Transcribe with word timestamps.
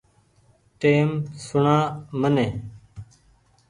ٽئيم 0.79 1.09
سوڻآ 1.45 1.77
مني۔ 2.19 2.47